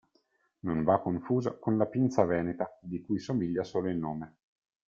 [0.61, 4.35] Non va confuso con la pinza veneta, di cui somiglia solo il nome.